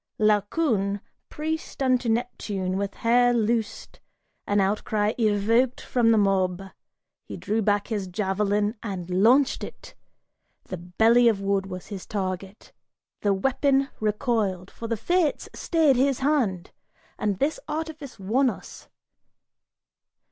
[0.17, 0.99] Laocoon,
[1.29, 3.99] priest unto Neptune, with hair loosed,
[4.47, 6.59] An outcry evoked from the mob:
[7.23, 9.93] he drew back his javelin And launched it!
[10.63, 12.71] The belly of wood was his target.
[13.21, 16.71] The weapon Recoiled, for the fates stayed his hand,
[17.19, 18.87] and this artifice won us.